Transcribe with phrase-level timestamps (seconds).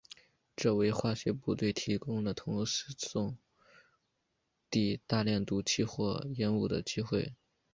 [0.55, 3.37] 这为化学部队提供了同时送
[4.67, 7.33] 递大量毒气或烟雾的机会。